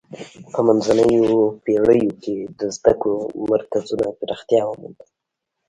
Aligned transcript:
په 0.51 0.59
منځنیو 0.67 1.37
پیړیو 1.63 2.11
کې 2.23 2.35
د 2.59 2.61
زده 2.75 2.93
کړو 3.01 3.19
مرکزونو 3.51 4.07
پراختیا 4.19 4.61
ومونده. 4.65 5.05